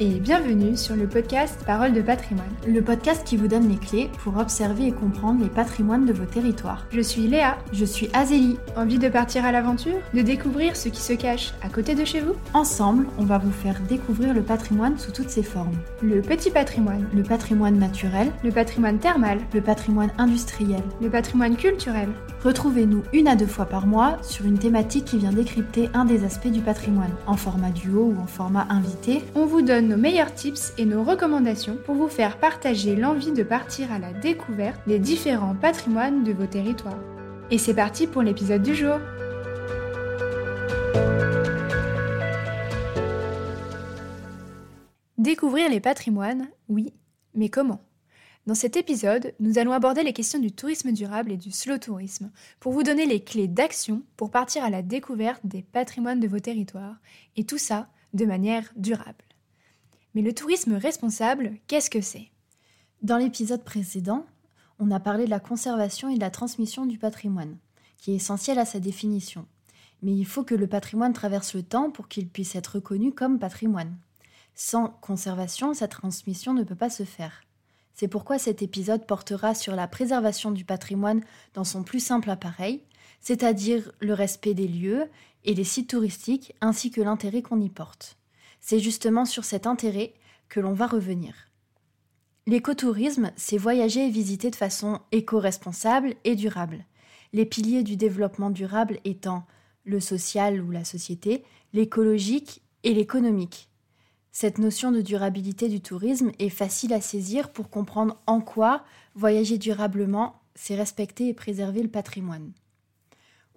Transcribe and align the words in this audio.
et 0.00 0.20
bienvenue 0.20 0.76
sur 0.76 0.94
le 0.94 1.08
podcast 1.08 1.58
Parole 1.66 1.92
de 1.92 2.00
patrimoine. 2.00 2.46
Le 2.66 2.82
podcast 2.82 3.26
qui 3.26 3.36
vous 3.36 3.48
donne 3.48 3.68
les 3.68 3.76
clés 3.76 4.10
pour 4.22 4.36
observer 4.36 4.86
et 4.86 4.92
comprendre 4.92 5.42
les 5.42 5.48
patrimoines 5.48 6.04
de 6.04 6.12
vos 6.12 6.24
territoires. 6.24 6.86
Je 6.92 7.00
suis 7.00 7.26
Léa. 7.26 7.58
Je 7.72 7.84
suis 7.84 8.08
Azélie. 8.12 8.58
Envie 8.76 8.98
de 8.98 9.08
partir 9.08 9.44
à 9.44 9.50
l'aventure? 9.50 9.98
De 10.14 10.22
découvrir 10.22 10.76
ce 10.76 10.88
qui 10.88 11.00
se 11.00 11.14
cache 11.14 11.52
à 11.62 11.68
côté 11.68 11.96
de 11.96 12.04
chez 12.04 12.20
vous? 12.20 12.34
Ensemble, 12.54 13.06
on 13.18 13.24
va 13.24 13.38
vous 13.38 13.50
faire 13.50 13.80
découvrir 13.88 14.34
le 14.34 14.42
patrimoine 14.42 14.98
sous 14.98 15.10
toutes 15.10 15.30
ses 15.30 15.42
formes. 15.42 15.76
Le 16.00 16.20
petit 16.20 16.50
patrimoine. 16.50 17.08
Le 17.12 17.24
patrimoine 17.24 17.78
naturel. 17.78 18.30
Le 18.44 18.52
patrimoine 18.52 18.98
thermal. 18.98 19.38
Le 19.52 19.60
patrimoine 19.60 20.12
industriel. 20.16 20.82
Le 21.02 21.10
patrimoine 21.10 21.56
culturel. 21.56 22.08
Retrouvez-nous 22.44 23.02
une 23.12 23.26
à 23.26 23.34
deux 23.34 23.46
fois 23.46 23.66
par 23.66 23.86
mois 23.88 24.18
sur 24.22 24.46
une 24.46 24.58
thématique 24.58 25.06
qui 25.06 25.18
vient 25.18 25.32
décrypter 25.32 25.88
un 25.92 26.04
des 26.04 26.24
aspects 26.24 26.46
du 26.46 26.60
patrimoine, 26.60 27.10
en 27.26 27.34
format 27.34 27.70
duo 27.70 28.14
ou 28.16 28.20
en 28.20 28.26
format 28.26 28.66
invité. 28.70 29.24
On 29.34 29.44
vous 29.44 29.62
donne 29.62 29.87
nos 29.88 29.96
meilleurs 29.96 30.34
tips 30.34 30.74
et 30.76 30.84
nos 30.84 31.02
recommandations 31.02 31.78
pour 31.86 31.94
vous 31.94 32.08
faire 32.08 32.38
partager 32.38 32.94
l'envie 32.94 33.32
de 33.32 33.42
partir 33.42 33.90
à 33.90 33.98
la 33.98 34.12
découverte 34.12 34.86
des 34.86 34.98
différents 34.98 35.54
patrimoines 35.54 36.24
de 36.24 36.32
vos 36.32 36.46
territoires. 36.46 37.02
Et 37.50 37.56
c'est 37.56 37.74
parti 37.74 38.06
pour 38.06 38.20
l'épisode 38.20 38.62
du 38.62 38.74
jour. 38.74 38.98
Découvrir 45.16 45.70
les 45.70 45.80
patrimoines, 45.80 46.48
oui, 46.68 46.92
mais 47.34 47.48
comment? 47.48 47.80
Dans 48.46 48.54
cet 48.54 48.76
épisode, 48.76 49.34
nous 49.40 49.58
allons 49.58 49.72
aborder 49.72 50.02
les 50.02 50.12
questions 50.12 50.38
du 50.38 50.52
tourisme 50.52 50.92
durable 50.92 51.32
et 51.32 51.38
du 51.38 51.50
slow 51.50 51.78
tourisme 51.78 52.30
pour 52.60 52.72
vous 52.72 52.82
donner 52.82 53.06
les 53.06 53.24
clés 53.24 53.48
d'action 53.48 54.02
pour 54.18 54.30
partir 54.30 54.64
à 54.64 54.70
la 54.70 54.82
découverte 54.82 55.40
des 55.44 55.62
patrimoines 55.62 56.20
de 56.20 56.28
vos 56.28 56.40
territoires 56.40 56.96
et 57.36 57.44
tout 57.44 57.58
ça 57.58 57.88
de 58.12 58.26
manière 58.26 58.70
durable. 58.76 59.27
Mais 60.18 60.24
le 60.24 60.34
tourisme 60.34 60.74
responsable, 60.74 61.52
qu'est-ce 61.68 61.90
que 61.90 62.00
c'est? 62.00 62.32
Dans 63.02 63.18
l'épisode 63.18 63.62
précédent, 63.62 64.26
on 64.80 64.90
a 64.90 64.98
parlé 64.98 65.26
de 65.26 65.30
la 65.30 65.38
conservation 65.38 66.08
et 66.08 66.16
de 66.16 66.20
la 66.20 66.32
transmission 66.32 66.86
du 66.86 66.98
patrimoine, 66.98 67.56
qui 67.98 68.10
est 68.10 68.16
essentiel 68.16 68.58
à 68.58 68.64
sa 68.64 68.80
définition. 68.80 69.46
Mais 70.02 70.12
il 70.12 70.26
faut 70.26 70.42
que 70.42 70.56
le 70.56 70.66
patrimoine 70.66 71.12
traverse 71.12 71.54
le 71.54 71.62
temps 71.62 71.92
pour 71.92 72.08
qu'il 72.08 72.28
puisse 72.28 72.56
être 72.56 72.74
reconnu 72.74 73.12
comme 73.12 73.38
patrimoine. 73.38 73.96
Sans 74.56 74.88
conservation, 74.88 75.72
sa 75.72 75.86
transmission 75.86 76.52
ne 76.52 76.64
peut 76.64 76.74
pas 76.74 76.90
se 76.90 77.04
faire. 77.04 77.44
C'est 77.94 78.08
pourquoi 78.08 78.40
cet 78.40 78.60
épisode 78.60 79.06
portera 79.06 79.54
sur 79.54 79.76
la 79.76 79.86
préservation 79.86 80.50
du 80.50 80.64
patrimoine 80.64 81.22
dans 81.54 81.62
son 81.62 81.84
plus 81.84 82.04
simple 82.04 82.30
appareil, 82.30 82.82
c'est-à-dire 83.20 83.92
le 84.00 84.14
respect 84.14 84.54
des 84.54 84.66
lieux 84.66 85.08
et 85.44 85.54
des 85.54 85.62
sites 85.62 85.90
touristiques 85.90 86.56
ainsi 86.60 86.90
que 86.90 87.02
l'intérêt 87.02 87.42
qu'on 87.42 87.60
y 87.60 87.70
porte. 87.70 88.17
C'est 88.60 88.80
justement 88.80 89.24
sur 89.24 89.44
cet 89.44 89.66
intérêt 89.66 90.14
que 90.48 90.60
l'on 90.60 90.72
va 90.72 90.86
revenir. 90.86 91.48
L'écotourisme, 92.46 93.30
c'est 93.36 93.58
voyager 93.58 94.06
et 94.06 94.10
visiter 94.10 94.50
de 94.50 94.56
façon 94.56 95.00
éco-responsable 95.12 96.14
et 96.24 96.34
durable. 96.34 96.86
Les 97.34 97.44
piliers 97.44 97.82
du 97.82 97.96
développement 97.96 98.50
durable 98.50 99.00
étant 99.04 99.44
le 99.84 100.00
social 100.00 100.62
ou 100.62 100.70
la 100.70 100.84
société, 100.84 101.44
l'écologique 101.72 102.62
et 102.84 102.94
l'économique. 102.94 103.68
Cette 104.32 104.58
notion 104.58 104.92
de 104.92 105.02
durabilité 105.02 105.68
du 105.68 105.80
tourisme 105.80 106.30
est 106.38 106.48
facile 106.48 106.92
à 106.92 107.00
saisir 107.00 107.50
pour 107.50 107.70
comprendre 107.70 108.16
en 108.26 108.40
quoi 108.40 108.84
voyager 109.14 109.58
durablement, 109.58 110.40
c'est 110.54 110.76
respecter 110.76 111.28
et 111.28 111.34
préserver 111.34 111.82
le 111.82 111.88
patrimoine. 111.88 112.52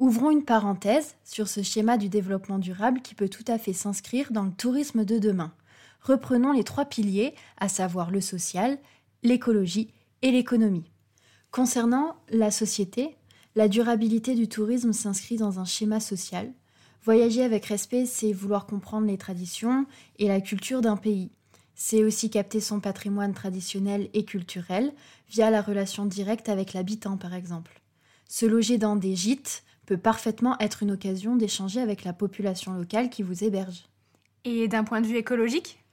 Ouvrons 0.02 0.31
une 0.31 0.44
parenthèse 0.44 1.13
sur 1.23 1.47
ce 1.47 1.61
schéma 1.61 1.95
du 1.95 2.09
développement 2.09 2.57
durable 2.57 3.03
qui 3.03 3.13
peut 3.13 3.30
tout 3.30 3.45
à 3.45 3.59
fait 3.59 3.71
s'inscrire 3.71 4.31
dans 4.31 4.45
le 4.45 4.52
tourisme 4.52 5.05
de 5.05 5.19
demain. 5.19 5.53
Reprenons 6.02 6.53
les 6.53 6.63
trois 6.63 6.85
piliers, 6.85 7.35
à 7.57 7.69
savoir 7.69 8.09
le 8.09 8.19
social, 8.19 8.79
l'écologie 9.22 9.94
et 10.23 10.31
l'économie. 10.31 10.89
Concernant 11.51 12.16
la 12.29 12.50
société, 12.50 13.16
la 13.56 13.67
durabilité 13.67 14.34
du 14.34 14.47
tourisme 14.47 14.91
s'inscrit 14.91 15.38
dans 15.38 15.59
un 15.59 15.66
schéma 15.66 16.00
social, 16.00 16.51
Voyager 17.03 17.44
avec 17.44 17.68
respect, 17.68 18.07
c'est 18.07 18.33
vouloir 18.33 18.66
comprendre 18.66 19.06
les 19.06 19.19
traditions 19.19 19.85
et 20.18 20.28
la 20.28 20.41
culture 20.41 20.81
d'un 20.81 20.97
pays. 20.97 21.29
C'est 21.75 22.03
aussi 22.03 22.31
capter 22.31 22.59
son 22.59 22.79
patrimoine 22.79 23.35
traditionnel 23.35 24.09
et 24.16 24.25
culturel 24.25 24.94
via 25.29 25.51
la 25.51 25.62
relation 25.62 26.07
directe 26.07 26.50
avec 26.50 26.73
l'habitant, 26.73 27.18
par 27.18 27.35
exemple. 27.35 27.81
Se 28.28 28.47
loger 28.47 28.79
dans 28.79 28.95
des 28.95 29.16
gîtes 29.16 29.63
peut 29.86 29.97
parfaitement 29.97 30.58
être 30.59 30.84
une 30.84 30.92
occasion 30.92 31.36
d'échanger 31.36 31.81
avec 31.81 32.03
la 32.03 32.14
population 32.14 32.74
locale 32.74 33.09
qui 33.09 33.24
vous 33.24 33.44
héberge. 33.44 33.88
Et 34.46 34.68
d'un 34.68 34.84
point 34.84 35.02
de 35.02 35.08
vue 35.08 35.18
écologique? 35.18 35.84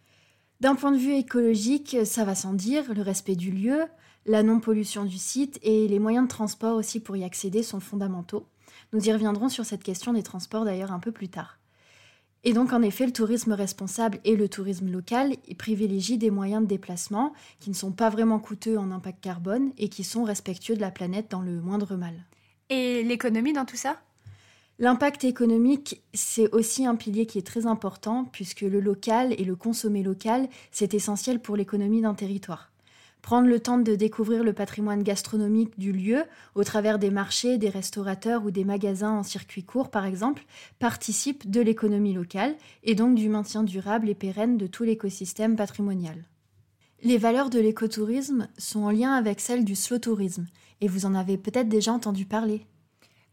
D'un 0.61 0.75
point 0.75 0.91
de 0.91 0.97
vue 0.97 1.15
écologique, 1.15 1.97
ça 2.05 2.25
va 2.25 2.35
sans 2.35 2.53
dire, 2.53 2.93
le 2.93 3.03
respect 3.03 3.37
du 3.37 3.51
lieu, 3.51 3.85
la 4.27 4.43
non-pollution 4.43 5.05
du 5.05 5.19
site 5.19 5.59
et 5.63 5.87
les 5.89 5.99
moyens 5.99 6.27
de 6.27 6.31
transport 6.31 6.77
aussi 6.77 7.01
pour 7.01 7.17
y 7.17 7.25
accéder 7.25 7.63
sont 7.63 7.81
fondamentaux. 7.81 8.47
Nous 8.93 9.09
y 9.09 9.13
reviendrons 9.13 9.49
sur 9.49 9.65
cette 9.65 9.83
question 9.83 10.13
des 10.13 10.23
transports 10.23 10.65
d'ailleurs 10.65 10.93
un 10.93 10.99
peu 10.99 11.13
plus 11.13 11.29
tard. 11.29 11.59
Et 12.45 12.53
donc 12.53 12.73
en 12.73 12.83
effet, 12.83 13.07
le 13.07 13.13
tourisme 13.13 13.53
responsable 13.53 14.21
et 14.25 14.37
le 14.37 14.49
tourisme 14.49 14.91
local 14.91 15.37
privilégient 15.59 16.19
des 16.19 16.31
moyens 16.31 16.63
de 16.63 16.69
déplacement 16.69 17.33
qui 17.59 17.71
ne 17.71 17.75
sont 17.75 17.93
pas 17.93 18.11
vraiment 18.11 18.39
coûteux 18.39 18.79
en 18.79 18.91
impact 18.91 19.23
carbone 19.23 19.73
et 19.77 19.89
qui 19.89 20.05
sont 20.05 20.25
respectueux 20.25 20.77
de 20.77 20.81
la 20.81 20.91
planète 20.91 21.31
dans 21.31 21.43
le 21.43 21.61
moindre 21.61 21.97
mal. 21.97 22.15
Et 22.71 23.03
l'économie 23.03 23.53
dans 23.53 23.65
tout 23.65 23.77
ça? 23.77 23.99
L'impact 24.79 25.25
économique, 25.25 26.03
c'est 26.13 26.53
aussi 26.53 26.85
un 26.87 26.95
pilier 26.95 27.27
qui 27.27 27.39
est 27.39 27.47
très 27.47 27.67
important 27.67 28.27
puisque 28.31 28.61
le 28.61 28.79
local 28.79 29.35
et 29.39 29.45
le 29.45 29.57
consommer 29.57 30.03
local, 30.03 30.49
c'est 30.71 30.95
essentiel 30.95 31.41
pour 31.41 31.57
l'économie 31.57 32.03
d'un 32.03 32.15
territoire. 32.15 32.71
Prendre 33.23 33.49
le 33.49 33.59
temps 33.59 33.79
de 33.79 33.95
découvrir 33.97 34.45
le 34.45 34.53
patrimoine 34.53 35.03
gastronomique 35.03 35.79
du 35.79 35.93
lieu 35.93 36.23
au 36.55 36.63
travers 36.63 36.99
des 36.99 37.11
marchés, 37.11 37.59
des 37.59 37.71
restaurateurs 37.71 38.45
ou 38.45 38.51
des 38.51 38.65
magasins 38.65 39.11
en 39.13 39.23
circuit 39.25 39.65
court 39.65 39.91
par 39.91 40.05
exemple 40.05 40.45
participe 40.79 41.51
de 41.51 41.61
l'économie 41.61 42.13
locale 42.13 42.55
et 42.85 42.95
donc 42.95 43.17
du 43.17 43.29
maintien 43.29 43.65
durable 43.65 44.09
et 44.09 44.15
pérenne 44.15 44.57
de 44.57 44.69
tout 44.69 44.85
l'écosystème 44.85 45.57
patrimonial. 45.57 46.23
Les 47.03 47.19
valeurs 47.19 47.51
de 47.51 47.59
l'écotourisme 47.59 48.49
sont 48.59 48.83
en 48.83 48.91
lien 48.91 49.13
avec 49.13 49.41
celles 49.41 49.65
du 49.65 49.75
slow 49.75 49.99
tourisme 49.99 50.47
et 50.81 50.89
vous 50.89 51.07
en 51.07 51.15
avez 51.15 51.39
peut-être 51.39 51.69
déjà 51.69 51.93
entendu 51.93 52.25
parler. 52.25 52.67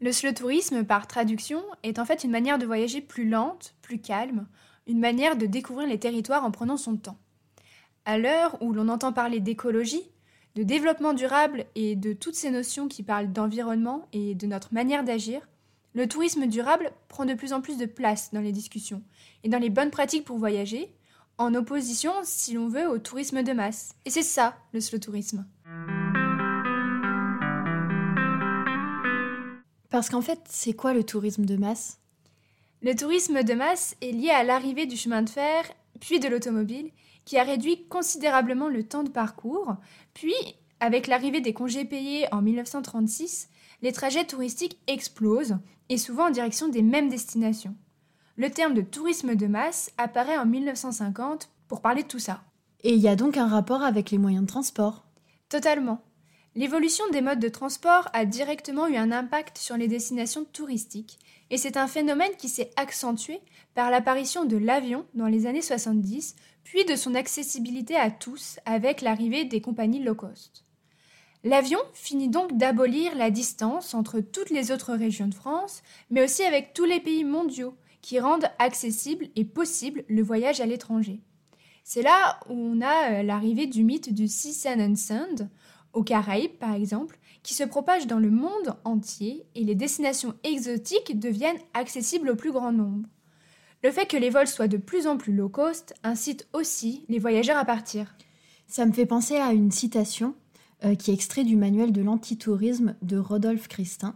Le 0.01 0.11
slow 0.11 0.33
tourisme, 0.33 0.83
par 0.83 1.07
traduction, 1.07 1.63
est 1.83 1.99
en 1.99 2.05
fait 2.05 2.23
une 2.23 2.31
manière 2.31 2.57
de 2.57 2.65
voyager 2.65 3.01
plus 3.01 3.27
lente, 3.27 3.75
plus 3.81 3.99
calme, 3.99 4.47
une 4.87 4.99
manière 4.99 5.37
de 5.37 5.45
découvrir 5.45 5.87
les 5.87 5.99
territoires 5.99 6.43
en 6.43 6.51
prenant 6.51 6.77
son 6.77 6.97
temps. 6.97 7.17
À 8.05 8.17
l'heure 8.17 8.57
où 8.61 8.73
l'on 8.73 8.89
entend 8.89 9.13
parler 9.13 9.39
d'écologie, 9.39 10.11
de 10.55 10.63
développement 10.63 11.13
durable 11.13 11.65
et 11.75 11.95
de 11.95 12.13
toutes 12.13 12.35
ces 12.35 12.51
notions 12.51 12.87
qui 12.87 13.03
parlent 13.03 13.31
d'environnement 13.31 14.07
et 14.13 14.35
de 14.35 14.47
notre 14.47 14.73
manière 14.73 15.03
d'agir, 15.03 15.47
le 15.93 16.07
tourisme 16.07 16.45
durable 16.45 16.91
prend 17.07 17.25
de 17.25 17.33
plus 17.33 17.53
en 17.53 17.61
plus 17.61 17.77
de 17.77 17.85
place 17.85 18.31
dans 18.33 18.41
les 18.41 18.51
discussions 18.51 19.01
et 19.43 19.49
dans 19.49 19.59
les 19.59 19.69
bonnes 19.69 19.91
pratiques 19.91 20.25
pour 20.25 20.37
voyager, 20.37 20.93
en 21.37 21.53
opposition, 21.55 22.11
si 22.23 22.53
l'on 22.53 22.67
veut, 22.67 22.87
au 22.87 22.97
tourisme 22.97 23.43
de 23.43 23.53
masse. 23.53 23.95
Et 24.05 24.09
c'est 24.09 24.23
ça, 24.23 24.55
le 24.73 24.81
slow 24.81 24.99
tourisme. 24.99 25.45
Parce 29.95 30.09
qu'en 30.09 30.19
fait, 30.19 30.41
c'est 30.49 30.73
quoi 30.73 30.93
le 30.93 31.05
tourisme 31.05 31.45
de 31.45 31.55
masse? 31.55 32.01
Le 32.81 32.97
tourisme 32.97 33.43
de 33.43 33.53
masse 33.53 33.95
est 34.01 34.11
lié 34.11 34.29
à 34.29 34.43
l'arrivée 34.43 34.87
du 34.87 34.97
chemin 34.97 35.21
de 35.21 35.29
fer, 35.29 35.63
puis 36.01 36.19
de 36.19 36.27
l'automobile, 36.27 36.91
qui 37.23 37.37
a 37.37 37.43
réduit 37.43 37.87
considérablement 37.87 38.67
le 38.67 38.83
temps 38.83 39.03
de 39.03 39.09
parcours. 39.09 39.77
Puis, 40.13 40.35
avec 40.81 41.07
l'arrivée 41.07 41.39
des 41.39 41.53
congés 41.53 41.85
payés 41.85 42.27
en 42.33 42.41
1936, 42.41 43.47
les 43.83 43.93
trajets 43.93 44.25
touristiques 44.25 44.81
explosent, 44.87 45.59
et 45.87 45.97
souvent 45.97 46.27
en 46.27 46.31
direction 46.31 46.67
des 46.67 46.81
mêmes 46.81 47.07
destinations. 47.07 47.77
Le 48.35 48.49
terme 48.49 48.73
de 48.73 48.81
tourisme 48.81 49.35
de 49.35 49.47
masse 49.47 49.93
apparaît 49.97 50.37
en 50.37 50.45
1950 50.45 51.49
pour 51.69 51.79
parler 51.79 52.03
de 52.03 52.09
tout 52.09 52.19
ça. 52.19 52.43
Et 52.83 52.95
il 52.95 52.99
y 52.99 53.07
a 53.07 53.15
donc 53.15 53.37
un 53.37 53.47
rapport 53.47 53.81
avec 53.81 54.11
les 54.11 54.17
moyens 54.17 54.43
de 54.43 54.49
transport? 54.49 55.05
Totalement. 55.47 56.01
L'évolution 56.55 57.03
des 57.11 57.19
modes 57.19 57.39
de 57.39 57.49
transport 57.49 58.07
a 58.13 58.23
directement 58.23 58.87
eu 58.87 58.95
un 58.95 59.11
impact 59.11 59.57
sur 59.57 59.75
les 59.75 59.89
destinations 59.89 60.45
touristiques, 60.45 61.19
et 61.49 61.57
c'est 61.57 61.75
un 61.75 61.87
phénomène 61.87 62.31
qui 62.37 62.47
s'est 62.47 62.71
accentué 62.77 63.41
par 63.73 63.91
l'apparition 63.91 64.45
de 64.45 64.55
l'avion 64.55 65.05
dans 65.15 65.27
les 65.27 65.47
années 65.47 65.61
70, 65.61 66.35
puis 66.63 66.85
de 66.85 66.95
son 66.95 67.13
accessibilité 67.13 67.97
à 67.97 68.09
tous 68.09 68.57
avec 68.65 69.01
l'arrivée 69.01 69.43
des 69.43 69.59
compagnies 69.59 70.01
low 70.01 70.15
cost. 70.15 70.63
L'avion 71.43 71.79
finit 71.93 72.29
donc 72.29 72.57
d'abolir 72.57 73.15
la 73.15 73.31
distance 73.31 73.93
entre 73.93 74.21
toutes 74.21 74.49
les 74.49 74.71
autres 74.71 74.93
régions 74.93 75.27
de 75.27 75.35
France, 75.35 75.83
mais 76.09 76.23
aussi 76.23 76.43
avec 76.43 76.73
tous 76.73 76.85
les 76.85 77.01
pays 77.01 77.25
mondiaux 77.25 77.75
qui 78.01 78.19
rendent 78.19 78.49
accessible 78.59 79.27
et 79.35 79.43
possible 79.43 80.05
le 80.07 80.23
voyage 80.23 80.61
à 80.61 80.65
l'étranger. 80.65 81.19
C'est 81.83 82.01
là 82.01 82.39
où 82.49 82.53
on 82.53 82.81
a 82.81 83.11
euh, 83.11 83.23
l'arrivée 83.23 83.67
du 83.67 83.83
mythe 83.83 84.11
du 84.11 84.27
Sea 84.27 84.53
Sand 84.53 84.81
and 84.81 84.95
Sand, 84.95 85.49
aux 85.95 86.03
Caraïbes 86.03 86.57
par 86.59 86.73
exemple, 86.73 87.17
qui 87.41 87.53
se 87.53 87.63
propage 87.63 88.07
dans 88.07 88.19
le 88.19 88.31
monde 88.31 88.75
entier 88.83 89.45
et 89.55 89.63
les 89.63 89.75
destinations 89.75 90.35
exotiques 90.43 91.19
deviennent 91.19 91.59
accessibles 91.73 92.29
au 92.29 92.35
plus 92.35 92.51
grand 92.51 92.71
nombre. 92.71 93.07
Le 93.83 93.91
fait 93.91 94.07
que 94.07 94.17
les 94.17 94.29
vols 94.29 94.47
soient 94.47 94.67
de 94.67 94.77
plus 94.77 95.05
en 95.05 95.17
plus 95.17 95.33
low 95.33 95.49
cost 95.49 95.93
incite 96.03 96.47
aussi 96.53 97.05
les 97.07 97.19
voyageurs 97.19 97.57
à 97.57 97.65
partir. 97.65 98.15
Ça 98.67 98.85
me 98.85 98.91
fait 98.91 99.05
penser 99.05 99.35
à 99.35 99.53
une 99.53 99.71
citation 99.71 100.33
euh, 100.83 100.95
qui 100.95 101.11
est 101.11 101.13
extraite 101.13 101.45
du 101.45 101.55
manuel 101.55 101.91
de 101.91 102.01
l'antitourisme 102.01 102.95
de 103.01 103.17
Rodolphe 103.17 103.67
Christin, 103.67 104.15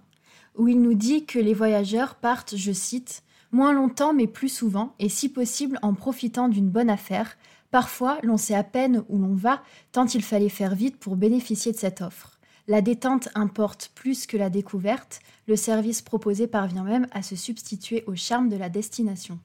où 0.56 0.68
il 0.68 0.82
nous 0.82 0.96
dit 0.96 1.26
que 1.26 1.40
les 1.40 1.54
voyageurs 1.54 2.16
partent, 2.16 2.56
je 2.58 2.72
cite, 2.72 3.24
moins 3.52 3.74
longtemps 3.74 4.14
mais 4.14 4.28
plus 4.28 4.50
souvent, 4.50 4.94
et 5.00 5.10
si 5.10 5.30
possible 5.30 5.80
en 5.82 5.94
profitant 5.94 6.50
d'une 6.50 6.70
bonne 6.70 6.90
affaire. 6.90 7.38
Parfois, 7.72 8.18
l'on 8.24 8.38
sait 8.38 8.56
à 8.56 8.64
peine 8.64 9.04
où 9.10 9.18
l'on 9.18 9.36
va, 9.36 9.62
tant 9.92 10.06
il 10.08 10.24
fallait 10.24 10.50
faire 10.50 10.74
vite 10.74 10.98
pour 10.98 11.16
bénéficier 11.16 11.72
de 11.72 11.78
cette 11.78 12.02
offre. 12.02 12.40
La 12.68 12.82
détente 12.82 13.30
importe 13.36 13.92
plus 13.96 14.28
que 14.28 14.38
la 14.38 14.50
découverte, 14.50 15.22
le 15.48 15.56
service 15.56 16.02
proposé 16.02 16.48
parvient 16.48 16.84
même 16.84 17.08
à 17.12 17.22
se 17.22 17.36
substituer 17.36 18.04
au 18.08 18.16
charme 18.16 18.50
de 18.50 18.58
la 18.58 18.70
destination. 18.70 19.40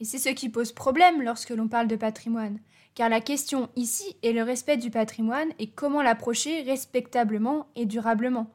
Et 0.00 0.04
c'est 0.04 0.18
ce 0.18 0.30
qui 0.30 0.48
pose 0.48 0.72
problème 0.72 1.22
lorsque 1.22 1.50
l'on 1.50 1.68
parle 1.68 1.86
de 1.86 1.96
patrimoine, 1.96 2.58
car 2.94 3.08
la 3.08 3.20
question 3.20 3.68
ici 3.76 4.16
est 4.22 4.32
le 4.32 4.42
respect 4.42 4.78
du 4.78 4.90
patrimoine 4.90 5.50
et 5.58 5.68
comment 5.68 6.02
l'approcher 6.02 6.62
respectablement 6.62 7.66
et 7.76 7.84
durablement. 7.84 8.50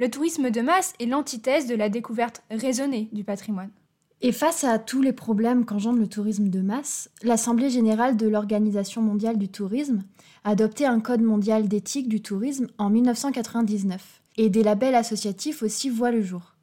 Le 0.00 0.10
tourisme 0.10 0.50
de 0.50 0.60
masse 0.60 0.94
est 1.00 1.06
l'antithèse 1.06 1.66
de 1.66 1.74
la 1.74 1.88
découverte 1.88 2.42
raisonnée 2.50 3.08
du 3.12 3.24
patrimoine. 3.24 3.70
Et 4.20 4.32
face 4.32 4.64
à 4.64 4.80
tous 4.80 5.00
les 5.00 5.12
problèmes 5.12 5.64
qu'engendre 5.64 6.00
le 6.00 6.08
tourisme 6.08 6.48
de 6.48 6.60
masse, 6.60 7.08
l'Assemblée 7.22 7.70
générale 7.70 8.16
de 8.16 8.26
l'Organisation 8.26 9.00
mondiale 9.00 9.38
du 9.38 9.48
tourisme 9.48 10.02
a 10.42 10.50
adopté 10.50 10.86
un 10.86 10.98
code 10.98 11.22
mondial 11.22 11.68
d'éthique 11.68 12.08
du 12.08 12.20
tourisme 12.20 12.66
en 12.78 12.90
1999, 12.90 14.20
et 14.36 14.50
des 14.50 14.64
labels 14.64 14.96
associatifs 14.96 15.62
aussi 15.62 15.88
voient 15.88 16.10
le 16.10 16.22
jour. 16.22 16.56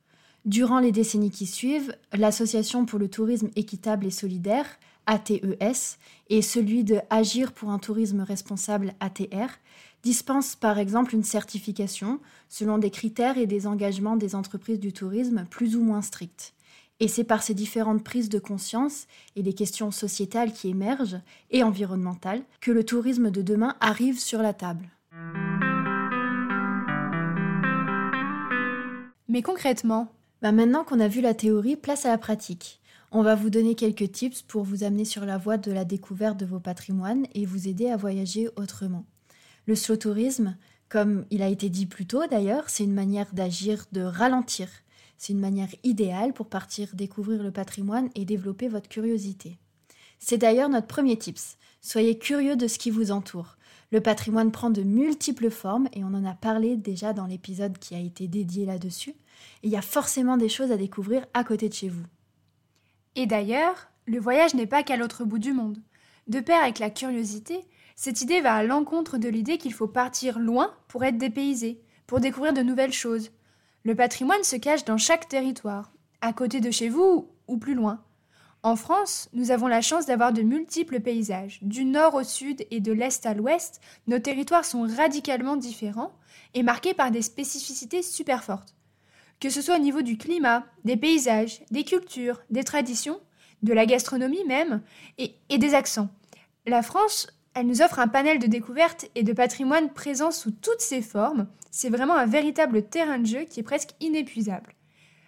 Durant 0.44 0.80
les 0.80 0.92
décennies 0.92 1.32
qui 1.32 1.46
suivent, 1.46 1.96
l'Association 2.12 2.86
pour 2.86 3.00
le 3.00 3.08
tourisme 3.08 3.50
équitable 3.56 4.06
et 4.06 4.12
solidaire, 4.12 4.68
ATES, 5.06 5.98
et 6.30 6.42
celui 6.42 6.84
de 6.84 7.00
Agir 7.10 7.54
pour 7.54 7.70
un 7.70 7.80
tourisme 7.80 8.20
responsable, 8.20 8.96
ATR, 9.00 9.60
dispensent 10.04 10.58
par 10.58 10.78
exemple 10.78 11.16
une 11.16 11.24
certification 11.24 12.20
selon 12.50 12.80
des 12.80 12.92
critères 12.92 13.38
et 13.38 13.48
des 13.48 13.66
engagements 13.66 14.18
des 14.18 14.36
entreprises 14.36 14.80
du 14.82 14.92
tourisme 14.92 15.46
plus 15.50 15.78
ou 15.78 15.82
moins 15.82 16.02
stricts. 16.02 16.54
Et 17.00 17.08
c'est 17.08 17.24
par 17.24 17.44
ces 17.44 17.54
différentes 17.54 18.04
prises 18.04 18.30
de 18.30 18.40
conscience 18.40 19.08
et 19.36 19.44
des 19.44 19.54
questions 19.54 19.92
sociétales 19.92 20.54
qui 20.54 20.70
émergent, 20.70 21.20
et 21.52 21.64
environnementales, 21.64 22.44
que 22.62 22.72
le 22.72 22.84
tourisme 22.84 23.32
de 23.32 23.42
demain 23.42 23.76
arrive 23.82 24.20
sur 24.20 24.42
la 24.42 24.54
table. 24.54 24.90
Mais 29.28 29.42
concrètement, 29.42 30.12
bah, 30.42 30.52
maintenant 30.52 30.84
qu'on 30.84 31.00
a 31.00 31.08
vu 31.08 31.20
la 31.20 31.34
théorie, 31.34 31.76
place 31.76 32.06
à 32.06 32.10
la 32.10 32.18
pratique. 32.18 32.80
On 33.12 33.22
va 33.22 33.36
vous 33.36 33.50
donner 33.50 33.76
quelques 33.76 34.12
tips 34.12 34.42
pour 34.42 34.64
vous 34.64 34.84
amener 34.84 35.06
sur 35.06 35.26
la 35.26 35.38
voie 35.38 35.58
de 35.58 35.72
la 35.72 35.86
découverte 35.86 36.38
de 36.38 36.46
vos 36.46 36.60
patrimoines 36.60 37.26
et 37.34 37.46
vous 37.46 37.68
aider 37.68 37.90
à 37.90 37.98
voyager 37.98 38.50
autrement. 38.56 39.06
Le 39.68 39.76
slow 39.76 39.96
tourisme, 39.96 40.56
comme 40.90 41.26
il 41.32 41.42
a 41.42 41.48
été 41.48 41.70
dit 41.70 41.86
plus 41.86 42.06
tôt 42.06 42.28
d'ailleurs, 42.30 42.70
c'est 42.70 42.84
une 42.84 42.94
manière 42.94 43.34
d'agir, 43.34 43.86
de 43.92 44.02
ralentir. 44.02 44.70
C'est 45.18 45.34
une 45.34 45.40
manière 45.40 45.74
idéale 45.84 46.34
pour 46.34 46.48
partir 46.48 46.90
découvrir 46.94 47.42
le 47.44 47.52
patrimoine 47.52 48.10
et 48.16 48.26
développer 48.26 48.68
votre 48.68 48.90
curiosité. 48.90 49.58
C'est 50.20 50.38
d'ailleurs 50.38 50.70
notre 50.70 50.88
premier 50.88 51.18
tips. 51.18 51.58
Soyez 51.82 52.18
curieux 52.18 52.56
de 52.56 52.68
ce 52.68 52.80
qui 52.80 52.90
vous 52.90 53.12
entoure. 53.12 53.58
Le 53.92 54.02
patrimoine 54.02 54.52
prend 54.52 54.70
de 54.70 54.82
multiples 54.82 55.52
formes 55.52 55.88
et 55.94 56.04
on 56.04 56.14
en 56.14 56.26
a 56.26 56.34
parlé 56.34 56.76
déjà 56.76 57.14
dans 57.14 57.28
l'épisode 57.28 57.78
qui 57.78 57.96
a 57.96 58.00
été 58.00 58.28
dédié 58.28 58.66
là-dessus 58.66 59.16
il 59.64 59.72
y 59.72 59.76
a 59.76 59.82
forcément 59.82 60.38
des 60.38 60.50
choses 60.50 60.72
à 60.72 60.78
découvrir 60.78 61.26
à 61.34 61.44
côté 61.44 61.70
de 61.70 61.74
chez 61.74 61.90
vous. 61.90 62.06
Et 63.16 63.26
d'ailleurs, 63.26 63.90
le 64.06 64.20
voyage 64.20 64.54
n'est 64.54 64.68
pas 64.68 64.84
qu'à 64.84 64.98
l'autre 64.98 65.24
bout 65.24 65.40
du 65.40 65.54
monde. 65.54 65.80
De 66.28 66.40
pair 66.40 66.62
avec 66.62 66.80
la 66.80 66.90
curiosité, 66.90 67.66
cette 67.96 68.22
idée 68.22 68.42
va 68.42 68.56
à 68.56 68.64
l'encontre 68.64 69.18
de 69.18 69.30
l'idée 69.30 69.58
qu'il 69.58 69.74
faut 69.74 69.88
partir 69.88 70.40
loin 70.40 70.74
pour 70.88 71.04
être 71.04 71.18
dépaysé, 71.18 71.82
pour 72.08 72.20
découvrir 72.20 72.54
de 72.54 72.62
nouvelles 72.62 72.94
choses. 72.94 73.32
Le 73.86 73.96
patrimoine 73.96 74.44
se 74.44 74.58
cache 74.58 74.84
dans 74.84 74.98
chaque 74.98 75.30
territoire, 75.30 75.94
à 76.20 76.34
côté 76.34 76.60
de 76.60 76.72
chez 76.72 76.90
vous 76.90 77.30
ou 77.48 77.58
plus 77.58 77.76
loin. 77.76 78.04
En 78.64 78.76
France, 78.76 79.30
nous 79.32 79.52
avons 79.52 79.68
la 79.68 79.82
chance 79.82 80.06
d'avoir 80.06 80.34
de 80.34 80.42
multiples 80.42 81.00
paysages. 81.00 81.60
Du 81.62 81.86
nord 81.86 82.16
au 82.16 82.24
sud 82.24 82.66
et 82.70 82.82
de 82.82 82.92
l'est 82.92 83.26
à 83.26 83.34
l'ouest, 83.34 83.80
nos 84.08 84.20
territoires 84.20 84.66
sont 84.66 84.86
radicalement 84.98 85.56
différents 85.56 86.12
et 86.54 86.64
marqués 86.64 86.94
par 86.94 87.12
des 87.12 87.22
spécificités 87.22 88.02
super 88.02 88.44
fortes 88.44 88.76
que 89.40 89.50
ce 89.50 89.62
soit 89.62 89.76
au 89.76 89.80
niveau 89.80 90.02
du 90.02 90.18
climat, 90.18 90.66
des 90.84 90.98
paysages, 90.98 91.62
des 91.72 91.84
cultures, 91.84 92.42
des 92.50 92.64
traditions, 92.64 93.20
de 93.64 93.74
la 93.74 93.86
gastronomie 93.86 94.44
même, 94.46 94.82
et, 95.18 95.36
des 95.50 95.74
accents. 95.74 96.10
La 96.66 96.82
France, 96.82 97.28
elle 97.56 97.66
nous 97.66 97.82
offre 97.82 98.00
un 98.00 98.08
panel 98.08 98.38
de 98.38 98.48
découvertes 98.48 99.10
et 99.16 99.24
de 99.24 99.34
patrimoine 99.34 99.92
présent 99.92 100.30
sous 100.30 100.52
toutes 100.52 100.82
ses 100.82 101.02
formes. 101.02 101.48
C'est 101.72 101.90
vraiment 101.90 102.16
un 102.16 102.28
véritable 102.28 102.84
terrain 102.84 103.18
de 103.18 103.26
jeu 103.26 103.46
qui 103.46 103.62
est 103.62 103.64
presque 103.64 103.96
inépuisable. 104.00 104.76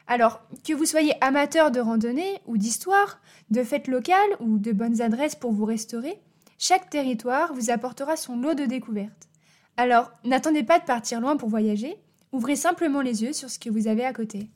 Alors, 0.06 0.42
que 0.64 0.74
vous 0.74 0.86
soyez 0.86 1.14
amateur 1.22 1.72
de 1.72 1.80
randonnée 1.80 2.40
ou 2.46 2.58
d'histoire, 2.58 3.20
de 3.50 3.64
fêtes 3.64 3.88
locales 3.88 4.38
ou 4.40 4.60
de 4.60 4.72
bonnes 4.72 5.02
adresses 5.02 5.36
pour 5.36 5.52
vous 5.52 5.66
restaurer, 5.66 6.20
chaque 6.60 6.90
territoire 6.90 7.54
vous 7.54 7.72
apportera 7.72 8.16
son 8.16 8.38
lot 8.38 8.54
de 8.54 8.66
découvertes. 8.66 9.28
Alors, 9.76 10.12
n'attendez 10.24 10.64
pas 10.64 10.80
de 10.80 10.86
partir 10.86 11.20
loin 11.20 11.36
pour 11.36 11.50
voyager, 11.50 11.98
Ouvrez 12.32 12.56
simplement 12.56 13.02
les 13.02 13.24
yeux 13.24 13.34
sur 13.34 13.50
ce 13.50 13.60
que 13.60 13.70
vous 13.70 13.88
avez 13.88 14.06
à 14.06 14.14
côté. 14.14 14.50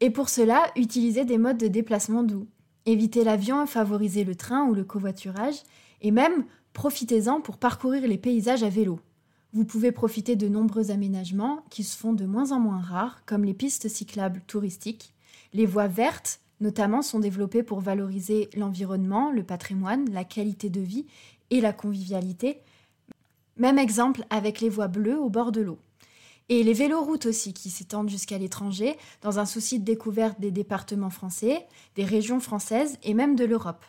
Et 0.00 0.10
pour 0.10 0.28
cela, 0.28 0.62
utilisez 0.76 1.24
des 1.24 1.38
modes 1.38 1.58
de 1.58 1.68
déplacement 1.68 2.22
doux. 2.22 2.46
Évitez 2.84 3.24
l'avion, 3.24 3.66
favorisez 3.66 4.24
le 4.24 4.36
train 4.36 4.64
ou 4.66 4.74
le 4.74 4.84
covoiturage, 4.84 5.56
et 6.00 6.10
même 6.10 6.44
profitez-en 6.76 7.40
pour 7.40 7.56
parcourir 7.56 8.06
les 8.06 8.18
paysages 8.18 8.62
à 8.62 8.68
vélo. 8.68 9.00
Vous 9.54 9.64
pouvez 9.64 9.92
profiter 9.92 10.36
de 10.36 10.46
nombreux 10.46 10.90
aménagements 10.90 11.64
qui 11.70 11.82
se 11.82 11.96
font 11.96 12.12
de 12.12 12.26
moins 12.26 12.52
en 12.52 12.60
moins 12.60 12.82
rares, 12.82 13.24
comme 13.24 13.46
les 13.46 13.54
pistes 13.54 13.88
cyclables 13.88 14.42
touristiques. 14.46 15.14
Les 15.54 15.64
voies 15.64 15.86
vertes, 15.86 16.38
notamment, 16.60 17.00
sont 17.00 17.18
développées 17.18 17.62
pour 17.62 17.80
valoriser 17.80 18.50
l'environnement, 18.54 19.30
le 19.32 19.42
patrimoine, 19.42 20.04
la 20.12 20.24
qualité 20.24 20.68
de 20.68 20.82
vie 20.82 21.06
et 21.48 21.62
la 21.62 21.72
convivialité. 21.72 22.60
Même 23.56 23.78
exemple 23.78 24.26
avec 24.28 24.60
les 24.60 24.68
voies 24.68 24.88
bleues 24.88 25.18
au 25.18 25.30
bord 25.30 25.52
de 25.52 25.62
l'eau. 25.62 25.78
Et 26.50 26.62
les 26.62 26.74
véloroutes 26.74 27.24
aussi, 27.24 27.54
qui 27.54 27.70
s'étendent 27.70 28.10
jusqu'à 28.10 28.36
l'étranger, 28.36 28.98
dans 29.22 29.38
un 29.38 29.46
souci 29.46 29.78
de 29.78 29.84
découverte 29.86 30.38
des 30.40 30.50
départements 30.50 31.08
français, 31.08 31.66
des 31.94 32.04
régions 32.04 32.38
françaises 32.38 32.98
et 33.02 33.14
même 33.14 33.34
de 33.34 33.46
l'Europe. 33.46 33.86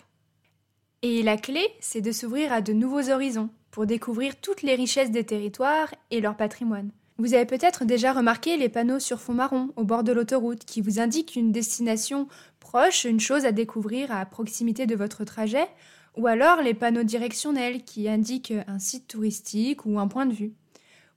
Et 1.04 1.22
la 1.22 1.38
clé, 1.38 1.62
c'est 1.80 2.02
de 2.02 2.12
s'ouvrir 2.12 2.52
à 2.52 2.62
de 2.62 2.74
nouveaux 2.74 3.12
horizons, 3.12 3.50
pour 3.70 3.86
découvrir 3.86 4.36
toutes 4.36 4.64
les 4.64 4.74
richesses 4.74 5.12
des 5.12 5.24
territoires 5.24 5.94
et 6.10 6.22
leur 6.22 6.36
patrimoine. 6.36 6.90
Vous 7.20 7.36
avez 7.36 7.46
peut-être 7.46 7.86
déjà 7.86 8.14
remarqué 8.14 8.58
les 8.58 8.70
panneaux 8.70 9.00
sur 9.00 9.20
fond 9.20 9.34
marron 9.34 9.70
au 9.76 9.84
bord 9.84 10.04
de 10.04 10.12
l'autoroute 10.12 10.66
qui 10.66 10.82
vous 10.82 11.00
indiquent 11.00 11.36
une 11.36 11.52
destination 11.52 12.28
proche, 12.60 13.06
une 13.06 13.20
chose 13.20 13.46
à 13.46 13.52
découvrir 13.52 14.12
à 14.12 14.26
proximité 14.26 14.88
de 14.88 14.96
votre 14.96 15.24
trajet, 15.24 15.68
ou 16.16 16.26
alors 16.26 16.64
les 16.64 16.74
panneaux 16.74 17.04
directionnels 17.04 17.84
qui 17.84 18.10
indiquent 18.10 18.54
un 18.68 18.80
site 18.80 19.08
touristique 19.08 19.86
ou 19.86 20.00
un 20.00 20.08
point 20.08 20.26
de 20.26 20.34
vue. 20.34 20.54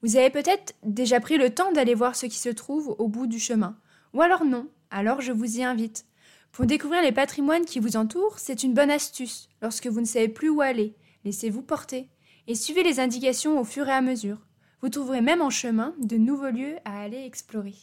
Vous 0.02 0.16
avez 0.16 0.28
peut-être 0.28 0.74
déjà 0.84 1.20
pris 1.20 1.38
le 1.38 1.50
temps 1.50 1.72
d'aller 1.72 1.94
voir 1.94 2.16
ce 2.16 2.26
qui 2.26 2.38
se 2.38 2.50
trouve 2.50 2.94
au 2.98 3.08
bout 3.08 3.26
du 3.26 3.38
chemin. 3.38 3.76
Ou 4.12 4.20
alors 4.20 4.44
non, 4.44 4.68
alors 4.90 5.22
je 5.22 5.32
vous 5.32 5.58
y 5.58 5.64
invite. 5.64 6.04
Pour 6.52 6.66
découvrir 6.66 7.02
les 7.02 7.12
patrimoines 7.12 7.64
qui 7.64 7.78
vous 7.78 7.96
entourent, 7.96 8.38
c'est 8.38 8.64
une 8.64 8.74
bonne 8.74 8.90
astuce. 8.90 9.48
Lorsque 9.62 9.86
vous 9.86 10.00
ne 10.00 10.06
savez 10.06 10.28
plus 10.28 10.48
où 10.48 10.60
aller, 10.60 10.96
laissez-vous 11.24 11.62
porter 11.62 12.08
et 12.48 12.54
suivez 12.54 12.82
les 12.82 12.98
indications 12.98 13.60
au 13.60 13.64
fur 13.64 13.88
et 13.88 13.92
à 13.92 14.00
mesure. 14.00 14.38
Vous 14.82 14.88
trouverez 14.88 15.20
même 15.20 15.42
en 15.42 15.50
chemin 15.50 15.94
de 16.00 16.16
nouveaux 16.16 16.50
lieux 16.50 16.76
à 16.84 17.00
aller 17.00 17.24
explorer. 17.24 17.76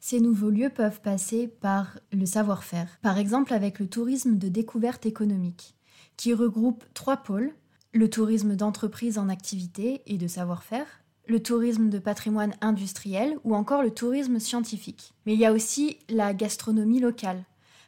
Ces 0.00 0.20
nouveaux 0.20 0.50
lieux 0.50 0.70
peuvent 0.70 1.00
passer 1.00 1.46
par 1.48 1.98
le 2.12 2.26
savoir-faire, 2.26 2.98
par 3.00 3.16
exemple 3.16 3.52
avec 3.52 3.78
le 3.78 3.86
tourisme 3.86 4.36
de 4.38 4.48
découverte 4.48 5.06
économique, 5.06 5.74
qui 6.16 6.34
regroupe 6.34 6.84
trois 6.94 7.18
pôles, 7.18 7.54
le 7.92 8.10
tourisme 8.10 8.56
d'entreprise 8.56 9.18
en 9.18 9.28
activité 9.28 10.02
et 10.06 10.18
de 10.18 10.26
savoir-faire, 10.26 10.86
le 11.26 11.40
tourisme 11.42 11.88
de 11.88 11.98
patrimoine 11.98 12.54
industriel 12.60 13.38
ou 13.44 13.54
encore 13.54 13.82
le 13.82 13.92
tourisme 13.92 14.40
scientifique. 14.40 15.14
Mais 15.24 15.34
il 15.34 15.40
y 15.40 15.46
a 15.46 15.52
aussi 15.52 15.98
la 16.08 16.34
gastronomie 16.34 17.00
locale, 17.00 17.44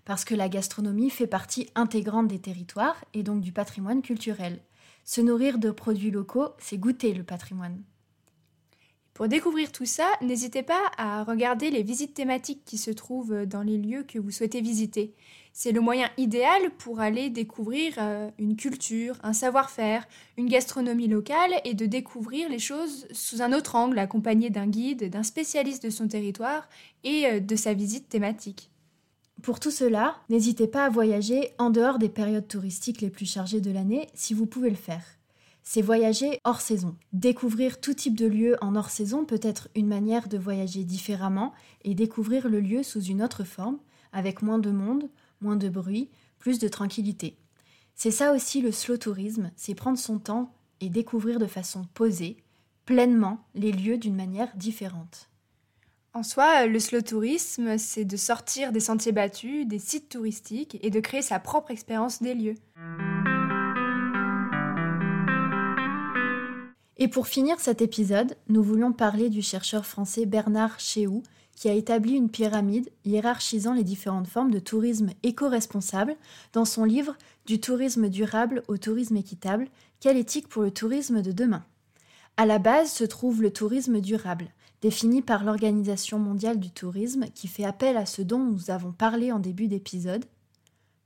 parce 0.07 0.25
que 0.25 0.35
la 0.35 0.49
gastronomie 0.49 1.11
fait 1.11 1.27
partie 1.27 1.69
intégrante 1.75 2.29
des 2.29 2.39
territoires 2.39 3.05
et 3.13 3.23
donc 3.23 3.43
du 3.43 3.53
patrimoine 3.53 4.01
culturel. 4.01 4.63
Se 5.05 5.21
nourrir 5.21 5.59
de 5.59 5.71
produits 5.71 6.11
locaux, 6.11 6.49
c'est 6.59 6.79
goûter 6.79 7.13
le 7.13 7.25
patrimoine. 7.25 7.83
Pour 9.15 9.29
découvrir 9.29 9.73
tout 9.73 9.87
ça, 9.87 10.07
n'hésitez 10.21 10.63
pas 10.63 10.91
à 10.99 11.25
regarder 11.25 11.71
les 11.71 11.83
visites 11.83 12.15
thématiques 12.15 12.65
qui 12.65 12.77
se 12.77 12.91
trouvent 12.91 13.47
dans 13.47 13.63
les 13.63 13.79
lieux 13.79 14.03
que 14.03 14.19
vous 14.19 14.31
souhaitez 14.31 14.61
visiter. 14.61 15.15
C'est 15.55 15.73
le 15.73 15.81
moyen 15.81 16.11
idéal 16.19 16.71
pour 16.77 17.01
aller 17.01 17.31
découvrir 17.31 17.95
euh, 17.97 18.31
une 18.39 18.57
culture, 18.57 19.17
un 19.23 19.33
savoir-faire, 19.33 20.07
une 20.37 20.51
gastronomie 20.51 21.09
locale 21.09 21.55
et 21.65 21.73
de 21.73 21.87
découvrir 21.87 22.51
les 22.51 22.59
choses 22.59 23.09
sous 23.11 23.41
un 23.41 23.55
autre 23.55 23.75
angle, 23.75 23.99
accompagné 23.99 24.51
d'un 24.51 24.67
guide, 24.67 25.09
d'un 25.09 25.23
spécialiste 25.23 25.85
de 25.85 25.91
son 25.91 26.09
territoire 26.09 26.69
et 27.03 27.25
euh, 27.27 27.41
de 27.41 27.57
sa 27.57 27.73
visite 27.73 28.11
thématique. 28.11 28.71
Pour 29.47 29.61
tout 29.61 29.71
cela, 29.71 30.17
n'hésitez 30.29 30.67
pas 30.67 30.85
à 30.85 30.88
voyager 30.88 31.53
en 31.59 31.71
dehors 31.71 32.00
des 32.00 32.09
périodes 32.09 32.49
touristiques 32.49 33.00
les 33.00 33.11
plus 33.11 33.26
chargées 33.26 33.61
de 33.61 33.71
l'année 33.71 34.09
si 34.12 34.35
vous 34.35 34.45
pouvez 34.45 34.71
le 34.71 34.75
faire. 34.75 35.05
C'est 35.62 35.83
voyager 35.83 36.41
hors 36.43 36.61
saison. 36.61 36.97
Découvrir 37.12 37.81
tout 37.81 37.95
type 37.95 38.17
de 38.17 38.26
lieu 38.26 38.57
en 38.61 38.75
hors 38.75 38.91
saison 38.91 39.25
peut 39.25 39.38
être 39.41 39.69
une 39.76 39.87
manière 39.87 40.26
de 40.26 40.37
voyager 40.37 40.83
différemment 40.83 41.53
et 41.85 41.95
découvrir 41.95 42.49
le 42.49 42.59
lieu 42.59 42.83
sous 42.83 43.00
une 43.00 43.23
autre 43.23 43.45
forme, 43.45 43.79
avec 44.12 44.43
moins 44.43 44.59
de 44.59 44.73
monde, 44.73 45.09
moins 45.41 45.55
de 45.55 45.69
bruit, 45.69 46.11
plus 46.41 46.59
de 46.59 46.67
tranquillité. 46.67 47.37
C'est 47.95 48.11
ça 48.11 48.33
aussi 48.33 48.61
le 48.61 48.73
slow 48.73 48.97
tourisme, 48.97 49.53
c'est 49.55 49.76
prendre 49.76 49.97
son 49.97 50.19
temps 50.19 50.53
et 50.81 50.88
découvrir 50.88 51.38
de 51.38 51.47
façon 51.47 51.87
posée, 51.95 52.37
pleinement, 52.85 53.47
les 53.55 53.71
lieux 53.71 53.97
d'une 53.97 54.17
manière 54.17 54.57
différente. 54.57 55.31
En 56.17 56.23
soi, 56.23 56.67
le 56.67 56.81
slow 56.81 57.03
tourisme, 57.03 57.77
c'est 57.77 58.07
de 58.07 58.17
sortir 58.17 58.73
des 58.73 58.81
sentiers 58.81 59.13
battus, 59.13 59.67
des 59.67 59.79
sites 59.79 60.09
touristiques 60.09 60.79
et 60.81 60.89
de 60.89 60.99
créer 60.99 61.21
sa 61.21 61.39
propre 61.39 61.71
expérience 61.71 62.23
des 62.23 62.35
lieux. 62.35 62.55
Et 66.97 67.09
pour 67.09 67.27
finir 67.27 67.61
cet 67.61 67.83
épisode, 67.83 68.35
nous 68.49 68.63
voulions 68.63 68.95
parler 68.95 69.29
du 69.29 69.43
chercheur 69.43 69.85
français 69.85 70.25
Bernard 70.25 70.81
Chéou, 70.81 71.23
qui 71.55 71.69
a 71.69 71.75
établi 71.75 72.15
une 72.15 72.31
pyramide 72.31 72.89
hiérarchisant 73.05 73.75
les 73.75 73.85
différentes 73.85 74.27
formes 74.27 74.51
de 74.51 74.59
tourisme 74.59 75.11
éco-responsable 75.23 76.17
dans 76.55 76.65
son 76.65 76.85
livre 76.85 77.15
Du 77.45 77.61
tourisme 77.61 78.09
durable 78.09 78.63
au 78.69 78.79
tourisme 78.79 79.19
équitable, 79.19 79.69
quelle 80.01 80.17
éthique 80.17 80.49
pour 80.49 80.63
le 80.63 80.71
tourisme 80.71 81.21
de 81.21 81.33
demain? 81.33 81.67
À 82.39 82.47
la 82.47 82.59
base 82.59 82.91
se 82.91 83.05
trouve 83.05 83.43
le 83.43 83.53
tourisme 83.53 84.01
durable, 84.01 84.49
défini 84.83 85.23
par 85.23 85.45
l'Organisation 85.45 86.18
mondiale 86.18 86.61
du 86.61 86.71
tourisme 86.71 87.26
qui 87.35 87.49
fait 87.49 87.64
appel 87.64 87.97
à 87.97 88.06
ce 88.06 88.23
dont 88.23 88.40
nous 88.40 88.71
avons 88.71 88.92
parlé 88.92 89.33
en 89.33 89.38
début 89.38 89.68
d'épisode. 89.68 90.25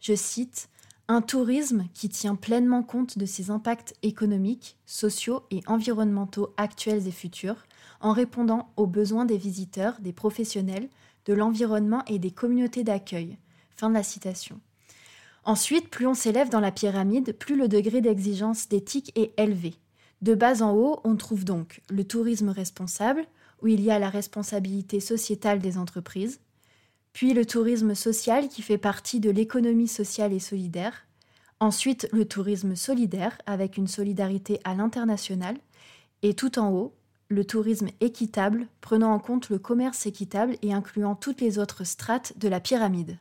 Je 0.01 0.15
cite 0.15 0.69
un 1.09 1.23
tourisme 1.23 1.87
qui 1.93 2.09
tient 2.09 2.37
pleinement 2.37 2.83
compte 2.83 3.19
de 3.19 3.27
ses 3.27 3.51
impacts 3.51 3.95
économiques, 4.03 4.77
sociaux 4.87 5.43
et 5.51 5.61
environnementaux 5.67 6.55
actuels 6.57 7.09
et 7.09 7.13
futurs, 7.13 7.67
en 8.01 8.13
répondant 8.13 8.71
aux 8.77 8.87
besoins 8.87 9.25
des 9.25 9.37
visiteurs, 9.37 10.01
des 10.01 10.13
professionnels, 10.13 10.89
de 11.27 11.35
l'environnement 11.35 12.05
et 12.07 12.19
des 12.19 12.31
communautés 12.31 12.85
d'accueil. 12.85 13.39
Fin 13.77 13.89
de 13.89 13.95
la 13.95 14.03
citation. 14.03 14.61
Ensuite, 15.45 15.89
plus 15.89 16.07
on 16.07 16.15
s'élève 16.15 16.49
dans 16.49 16.61
la 16.61 16.71
pyramide, 16.71 17.37
plus 17.37 17.57
le 17.57 17.67
degré 17.67 18.01
d'exigence 18.01 18.69
d'éthique 18.69 19.11
est 19.17 19.33
élevé. 19.39 19.75
De 20.23 20.35
bas 20.35 20.63
en 20.63 20.75
haut, 20.75 21.01
on 21.05 21.17
trouve 21.17 21.45
donc 21.45 21.81
le 21.91 22.05
tourisme 22.05 22.51
responsable, 22.51 23.25
où 23.63 23.69
il 23.69 23.81
y 23.81 23.91
a 23.91 23.99
la 23.99 24.11
responsabilité 24.11 25.01
sociétale 25.01 25.59
des 25.59 25.79
entreprises, 25.79 26.41
puis 27.13 27.35
le 27.35 27.45
tourisme 27.45 27.95
social 27.95 28.49
qui 28.49 28.63
fait 28.63 28.79
partie 28.79 29.21
de 29.21 29.31
l'économie 29.31 29.89
sociale 29.89 30.33
et 30.33 30.39
solidaire, 30.39 31.07
ensuite 31.59 32.09
le 32.13 32.25
tourisme 32.25 32.77
solidaire 32.77 33.37
avec 33.47 33.77
une 33.77 33.89
solidarité 33.89 34.61
à 34.65 34.75
l'international, 34.75 35.57
et 36.23 36.35
tout 36.35 36.59
en 36.59 36.71
haut, 36.71 36.95
le 37.29 37.45
tourisme 37.45 37.89
équitable, 38.01 38.67
prenant 38.81 39.13
en 39.13 39.19
compte 39.19 39.51
le 39.51 39.59
commerce 39.59 40.07
équitable 40.07 40.57
et 40.63 40.73
incluant 40.73 41.15
toutes 41.15 41.41
les 41.41 41.59
autres 41.59 41.85
strates 41.85 42.37
de 42.39 42.49
la 42.49 42.61
pyramide. 42.61 43.19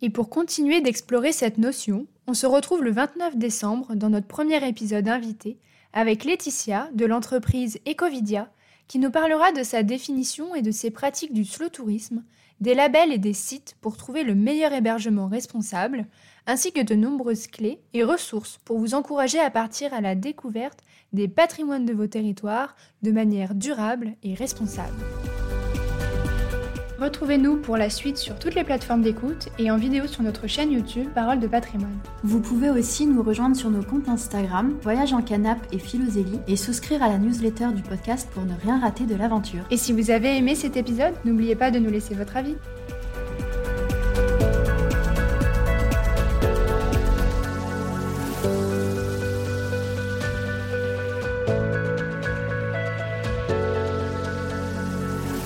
Et 0.00 0.10
pour 0.10 0.28
continuer 0.28 0.80
d'explorer 0.80 1.32
cette 1.32 1.58
notion, 1.58 2.06
on 2.26 2.34
se 2.34 2.46
retrouve 2.46 2.84
le 2.84 2.92
29 2.92 3.36
décembre 3.36 3.94
dans 3.94 4.10
notre 4.10 4.26
premier 4.26 4.66
épisode 4.66 5.08
invité 5.08 5.58
avec 5.92 6.24
Laetitia 6.24 6.90
de 6.94 7.06
l'entreprise 7.06 7.80
Ecovidia 7.86 8.50
qui 8.88 8.98
nous 8.98 9.10
parlera 9.10 9.52
de 9.52 9.62
sa 9.62 9.82
définition 9.82 10.54
et 10.54 10.62
de 10.62 10.70
ses 10.70 10.90
pratiques 10.90 11.34
du 11.34 11.44
slow 11.44 11.68
tourisme, 11.68 12.24
des 12.60 12.74
labels 12.74 13.12
et 13.12 13.18
des 13.18 13.34
sites 13.34 13.76
pour 13.80 13.96
trouver 13.96 14.24
le 14.24 14.34
meilleur 14.34 14.72
hébergement 14.72 15.28
responsable, 15.28 16.06
ainsi 16.46 16.72
que 16.72 16.80
de 16.80 16.94
nombreuses 16.94 17.46
clés 17.46 17.80
et 17.92 18.02
ressources 18.02 18.58
pour 18.64 18.78
vous 18.78 18.94
encourager 18.94 19.38
à 19.38 19.50
partir 19.50 19.94
à 19.94 20.00
la 20.00 20.14
découverte 20.14 20.80
des 21.12 21.28
patrimoines 21.28 21.86
de 21.86 21.92
vos 21.92 22.06
territoires 22.06 22.74
de 23.02 23.12
manière 23.12 23.54
durable 23.54 24.14
et 24.22 24.34
responsable. 24.34 24.96
Retrouvez-nous 27.00 27.58
pour 27.58 27.76
la 27.76 27.90
suite 27.90 28.16
sur 28.16 28.40
toutes 28.40 28.56
les 28.56 28.64
plateformes 28.64 29.02
d'écoute 29.02 29.50
et 29.60 29.70
en 29.70 29.76
vidéo 29.76 30.08
sur 30.08 30.24
notre 30.24 30.48
chaîne 30.48 30.72
YouTube 30.72 31.06
Parole 31.14 31.38
de 31.38 31.46
patrimoine. 31.46 31.96
Vous 32.24 32.40
pouvez 32.40 32.70
aussi 32.70 33.06
nous 33.06 33.22
rejoindre 33.22 33.54
sur 33.54 33.70
nos 33.70 33.84
comptes 33.84 34.08
Instagram 34.08 34.74
Voyage 34.82 35.12
en 35.12 35.22
Canap 35.22 35.58
et 35.70 35.78
Philosélie 35.78 36.40
et 36.48 36.56
souscrire 36.56 37.00
à 37.04 37.08
la 37.08 37.18
newsletter 37.18 37.68
du 37.72 37.82
podcast 37.82 38.28
pour 38.32 38.44
ne 38.44 38.54
rien 38.64 38.80
rater 38.80 39.04
de 39.04 39.14
l'aventure. 39.14 39.62
Et 39.70 39.76
si 39.76 39.92
vous 39.92 40.10
avez 40.10 40.36
aimé 40.36 40.56
cet 40.56 40.76
épisode, 40.76 41.14
n'oubliez 41.24 41.54
pas 41.54 41.70
de 41.70 41.78
nous 41.78 41.90
laisser 41.90 42.14
votre 42.14 42.36
avis. 42.36 42.56